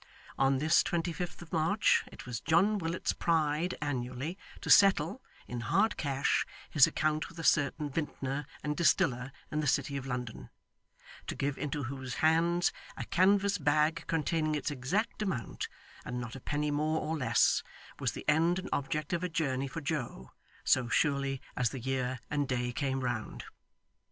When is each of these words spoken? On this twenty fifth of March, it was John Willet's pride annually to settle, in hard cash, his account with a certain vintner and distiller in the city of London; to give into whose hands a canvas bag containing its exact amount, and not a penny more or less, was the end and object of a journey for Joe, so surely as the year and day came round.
On 0.35 0.57
this 0.57 0.81
twenty 0.81 1.13
fifth 1.13 1.43
of 1.43 1.53
March, 1.53 2.03
it 2.11 2.25
was 2.25 2.39
John 2.41 2.79
Willet's 2.79 3.13
pride 3.13 3.75
annually 3.83 4.35
to 4.61 4.69
settle, 4.71 5.21
in 5.47 5.59
hard 5.59 5.95
cash, 5.95 6.43
his 6.71 6.87
account 6.87 7.29
with 7.29 7.37
a 7.37 7.43
certain 7.43 7.87
vintner 7.87 8.47
and 8.63 8.75
distiller 8.75 9.31
in 9.51 9.59
the 9.59 9.67
city 9.67 9.97
of 9.97 10.07
London; 10.07 10.49
to 11.27 11.35
give 11.35 11.55
into 11.55 11.83
whose 11.83 12.15
hands 12.15 12.71
a 12.97 13.05
canvas 13.05 13.59
bag 13.59 14.05
containing 14.07 14.55
its 14.55 14.71
exact 14.71 15.21
amount, 15.21 15.67
and 16.03 16.19
not 16.19 16.35
a 16.35 16.39
penny 16.41 16.71
more 16.71 16.99
or 16.99 17.15
less, 17.15 17.61
was 17.99 18.13
the 18.13 18.25
end 18.27 18.57
and 18.57 18.69
object 18.73 19.13
of 19.13 19.23
a 19.23 19.29
journey 19.29 19.67
for 19.67 19.81
Joe, 19.81 20.31
so 20.63 20.87
surely 20.89 21.43
as 21.55 21.69
the 21.69 21.79
year 21.79 22.17
and 22.27 22.47
day 22.47 22.71
came 22.71 23.01
round. 23.01 23.43